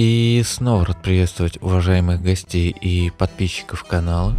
[0.00, 4.32] И снова рад приветствовать уважаемых гостей и подписчиков канала.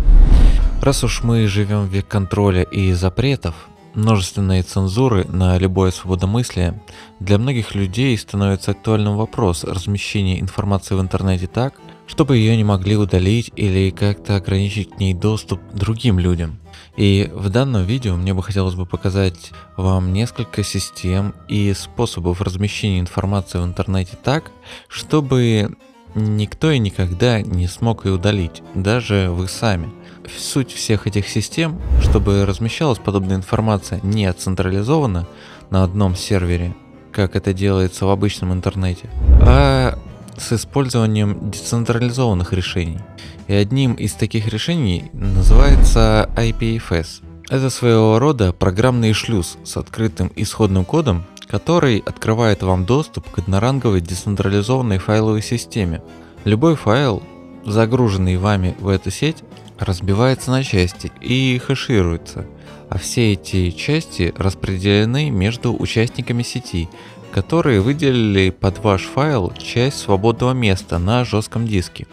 [0.82, 6.82] Раз уж мы живем в век контроля и запретов, множественной цензуры на любое свободомыслие,
[7.20, 11.74] для многих людей становится актуальным вопрос размещения информации в интернете так,
[12.08, 16.58] чтобы ее не могли удалить или как-то ограничить к ней доступ другим людям.
[17.00, 23.00] И в данном видео мне бы хотелось бы показать вам несколько систем и способов размещения
[23.00, 24.52] информации в интернете так,
[24.90, 25.78] чтобы
[26.14, 29.90] никто и никогда не смог ее удалить, даже вы сами.
[30.38, 35.26] Суть всех этих систем, чтобы размещалась подобная информация не централизованно
[35.70, 36.76] на одном сервере,
[37.14, 39.10] как это делается в обычном интернете,
[39.42, 39.98] а
[40.40, 43.00] с использованием децентрализованных решений.
[43.48, 47.24] И одним из таких решений называется IPFS.
[47.50, 54.02] Это своего рода программный шлюз с открытым исходным кодом, который открывает вам доступ к одноранговой
[54.02, 56.04] децентрализованной файловой системе.
[56.44, 57.24] Любой файл,
[57.66, 59.44] загруженный вами в эту сеть,
[59.80, 62.46] разбивается на части и хэшируется,
[62.90, 66.90] а все эти части распределены между участниками сети,
[67.32, 72.08] которые выделили под ваш файл часть свободного места на жестком диске.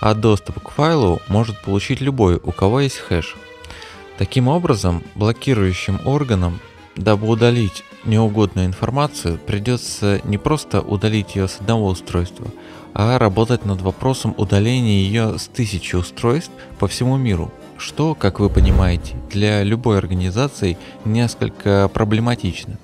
[0.00, 3.36] А доступ к файлу может получить любой, у кого есть хэш.
[4.18, 6.60] Таким образом, блокирующим органам,
[6.96, 12.46] дабы удалить неугодную информацию, придется не просто удалить ее с одного устройства,
[12.94, 18.50] а работать над вопросом удаления ее с тысячи устройств по всему миру, что, как вы
[18.50, 22.78] понимаете, для любой организации несколько проблематично.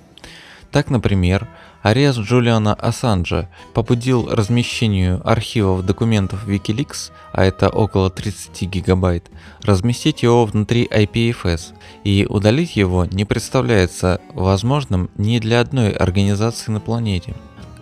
[0.70, 1.48] Так, например,
[1.83, 9.30] арест Джулиана Ассанджа побудил размещению архивов документов Wikileaks, а это около 30 гигабайт,
[9.62, 11.72] разместить его внутри IPFS,
[12.05, 17.34] и удалить его не представляется возможным ни для одной организации на планете.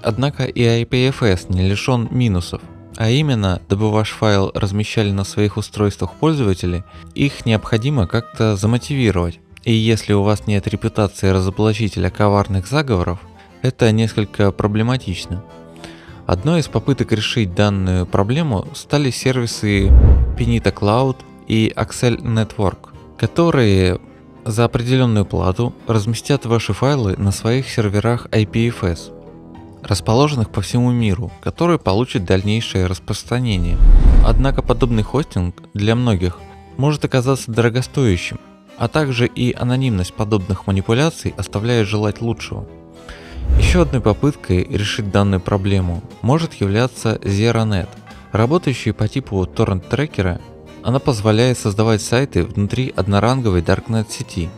[0.02, 2.62] Однако и IPFS не лишен минусов,
[2.96, 9.40] а именно, дабы ваш файл размещали на своих устройствах пользователи, их необходимо как-то замотивировать.
[9.66, 13.18] И если у вас нет репутации разоблачителя коварных заговоров,
[13.62, 15.42] это несколько проблематично.
[16.24, 19.88] Одной из попыток решить данную проблему стали сервисы
[20.38, 21.16] Pinita Cloud
[21.48, 23.98] и Axel Network, которые
[24.44, 29.12] за определенную плату разместят ваши файлы на своих серверах IPFS,
[29.82, 33.76] расположенных по всему миру, которые получат дальнейшее распространение.
[34.24, 36.38] Однако подобный хостинг для многих
[36.76, 38.38] может оказаться дорогостоящим,
[38.78, 42.66] а также и анонимность подобных манипуляций оставляет желать лучшего.
[43.58, 47.88] Еще одной попыткой решить данную проблему может являться ZeroNet.
[48.32, 50.40] Работающий по типу торрент-трекера,
[50.82, 54.50] она позволяет создавать сайты внутри одноранговой Darknet сети.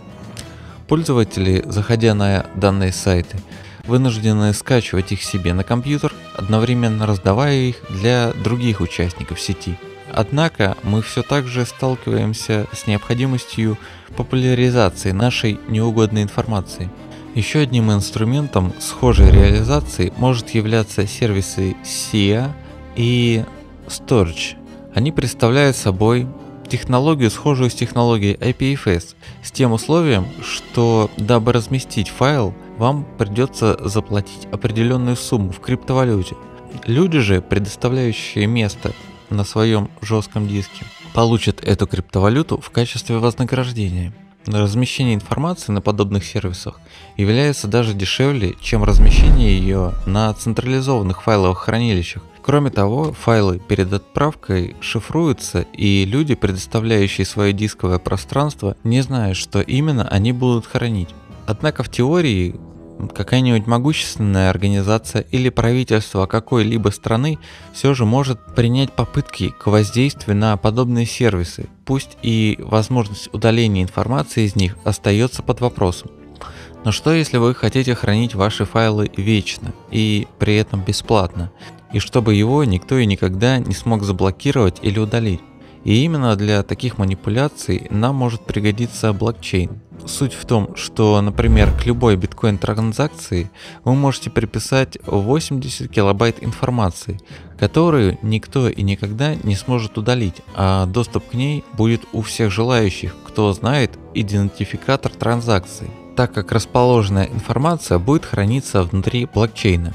[0.88, 3.38] Пользователи, заходя на данные сайты,
[3.86, 9.78] вынуждены скачивать их себе на компьютер, одновременно раздавая их для других участников сети.
[10.12, 13.78] Однако мы все так же сталкиваемся с необходимостью
[14.16, 16.90] популяризации нашей неугодной информации.
[17.34, 22.50] Еще одним инструментом схожей реализации может являться сервисы SIA
[22.96, 23.44] и
[23.86, 24.56] Storage.
[24.94, 26.26] Они представляют собой
[26.68, 34.46] технологию, схожую с технологией IPFS, с тем условием, что дабы разместить файл, вам придется заплатить
[34.52, 36.36] определенную сумму в криптовалюте.
[36.86, 38.92] Люди же, предоставляющие место
[39.30, 40.84] на своем жестком диске,
[41.14, 44.12] получат эту криптовалюту в качестве вознаграждения.
[44.46, 46.80] Размещение информации на подобных сервисах
[47.16, 52.22] является даже дешевле, чем размещение ее на централизованных файловых хранилищах.
[52.42, 59.60] Кроме того, файлы перед отправкой шифруются, и люди, предоставляющие свое дисковое пространство, не знают, что
[59.60, 61.10] именно они будут хранить.
[61.46, 62.56] Однако в теории
[63.14, 67.38] какая-нибудь могущественная организация или правительство какой-либо страны
[67.72, 74.44] все же может принять попытки к воздействию на подобные сервисы, пусть и возможность удаления информации
[74.44, 76.10] из них остается под вопросом.
[76.84, 81.52] Но что если вы хотите хранить ваши файлы вечно и при этом бесплатно,
[81.92, 85.40] и чтобы его никто и никогда не смог заблокировать или удалить?
[85.88, 89.80] И именно для таких манипуляций нам может пригодиться блокчейн.
[90.04, 93.50] Суть в том, что, например, к любой биткоин-транзакции
[93.84, 97.18] вы можете приписать 80 килобайт информации,
[97.58, 103.16] которую никто и никогда не сможет удалить, а доступ к ней будет у всех желающих,
[103.26, 109.94] кто знает идентификатор транзакции, так как расположенная информация будет храниться внутри блокчейна.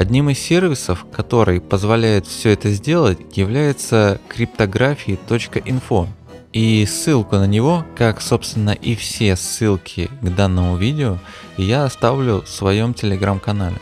[0.00, 6.08] Одним из сервисов, который позволяет все это сделать, является криптографии.info.
[6.54, 11.18] И ссылку на него, как собственно и все ссылки к данному видео,
[11.58, 13.76] я оставлю в своем телеграм-канале.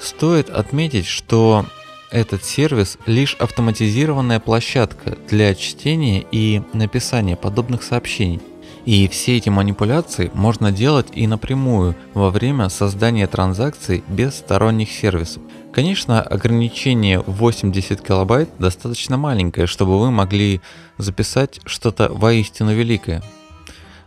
[0.00, 1.66] Стоит отметить, что
[2.10, 8.40] этот сервис лишь автоматизированная площадка для чтения и написания подобных сообщений.
[8.88, 15.42] И все эти манипуляции можно делать и напрямую во время создания транзакций без сторонних сервисов.
[15.74, 20.62] Конечно, ограничение 80 килобайт достаточно маленькое, чтобы вы могли
[20.96, 23.22] записать что-то воистину великое.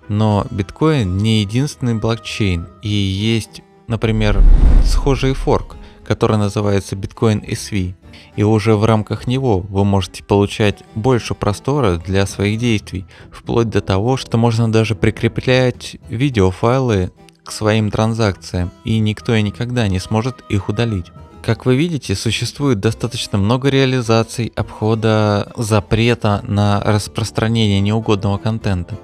[0.08, 4.42] Но биткоин не единственный блокчейн, и есть, например,
[4.84, 7.94] схожий форк, который называется Bitcoin SV.
[8.36, 13.82] И уже в рамках него вы можете получать больше простора для своих действий, вплоть до
[13.82, 17.12] того, что можно даже прикреплять видеофайлы
[17.44, 21.08] к своим транзакциям, и никто и никогда не сможет их удалить.
[21.42, 28.96] Как вы видите, существует достаточно много реализаций обхода запрета на распространение неугодного контента.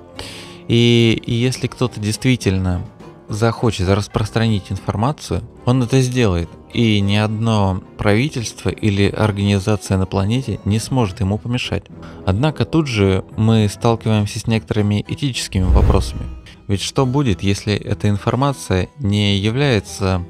[0.67, 2.83] И, и если кто-то действительно
[3.29, 6.49] захочет распространить информацию, он это сделает.
[6.73, 11.85] И ни одно правительство или организация на планете не сможет ему помешать.
[12.25, 16.23] Однако тут же мы сталкиваемся с некоторыми этическими вопросами.
[16.67, 20.25] Ведь что будет, если эта информация не является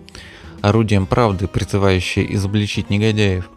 [0.62, 3.50] орудием правды, призывающей изобличить негодяев,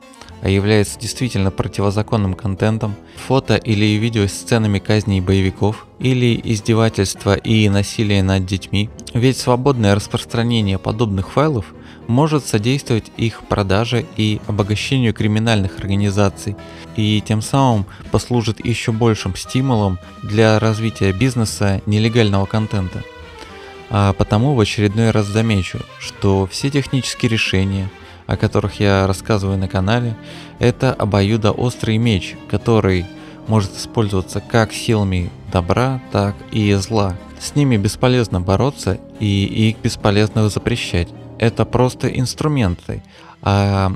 [0.49, 2.95] является действительно противозаконным контентом,
[3.27, 8.89] фото или видео с сценами казней боевиков, или издевательства и насилия над детьми.
[9.13, 11.67] Ведь свободное распространение подобных файлов
[12.07, 16.57] может содействовать их продаже и обогащению криминальных организаций,
[16.97, 23.05] и тем самым послужит еще большим стимулом для развития бизнеса нелегального контента.
[23.91, 27.91] А потому в очередной раз замечу, что все технические решения,
[28.31, 30.17] о которых я рассказываю на канале,
[30.61, 33.05] это обоюдоострый меч, который
[33.49, 37.17] может использоваться как силами добра, так и зла.
[37.41, 41.09] С ними бесполезно бороться и их бесполезно запрещать.
[41.39, 43.03] Это просто инструменты,
[43.43, 43.95] а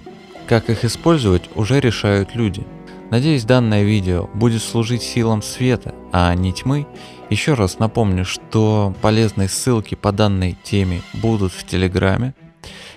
[0.48, 2.66] как их использовать уже решают люди.
[3.10, 6.88] Надеюсь данное видео будет служить силам света, а не тьмы.
[7.30, 12.34] Еще раз напомню, что полезные ссылки по данной теме будут в Телеграме.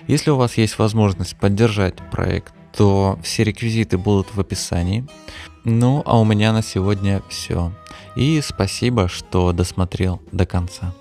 [0.08, 5.06] Если у вас есть возможность поддержать проект, то все реквизиты будут в описании.
[5.64, 7.72] Ну, а у меня на сегодня все.
[8.16, 10.94] И спасибо, что досмотрел до конца.